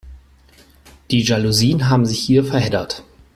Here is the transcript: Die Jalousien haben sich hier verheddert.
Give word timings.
Die 1.11 1.21
Jalousien 1.21 1.87
haben 1.87 2.07
sich 2.07 2.17
hier 2.17 2.43
verheddert. 2.43 3.03